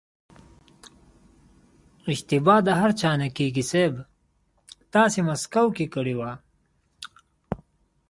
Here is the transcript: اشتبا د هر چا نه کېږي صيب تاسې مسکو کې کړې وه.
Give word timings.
اشتبا 2.11 2.55
د 2.67 2.69
هر 2.79 2.91
چا 2.99 3.11
نه 3.21 3.27
کېږي 3.37 3.63
صيب 3.71 3.93
تاسې 4.93 5.19
مسکو 5.27 5.65
کې 5.77 5.85
کړې 5.93 6.15
وه. 6.19 6.31